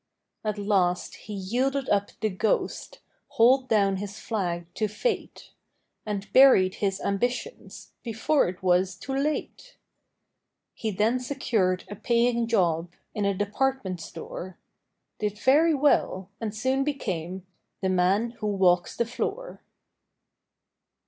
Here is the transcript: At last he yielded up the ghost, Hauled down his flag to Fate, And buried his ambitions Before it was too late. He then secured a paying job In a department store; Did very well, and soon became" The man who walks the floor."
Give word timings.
At 0.43 0.57
last 0.57 1.13
he 1.13 1.33
yielded 1.35 1.87
up 1.89 2.09
the 2.21 2.31
ghost, 2.31 3.01
Hauled 3.37 3.67
down 3.69 3.97
his 3.97 4.17
flag 4.19 4.65
to 4.73 4.87
Fate, 4.87 5.51
And 6.07 6.33
buried 6.33 6.77
his 6.81 6.99
ambitions 6.99 7.91
Before 8.01 8.47
it 8.47 8.63
was 8.63 8.95
too 8.95 9.13
late. 9.13 9.77
He 10.73 10.89
then 10.89 11.19
secured 11.19 11.83
a 11.87 11.95
paying 11.95 12.47
job 12.47 12.91
In 13.13 13.25
a 13.25 13.35
department 13.37 14.01
store; 14.01 14.57
Did 15.19 15.37
very 15.37 15.75
well, 15.75 16.31
and 16.41 16.55
soon 16.55 16.83
became" 16.83 17.45
The 17.81 17.89
man 17.89 18.31
who 18.39 18.47
walks 18.47 18.95
the 18.97 19.05
floor." 19.05 19.61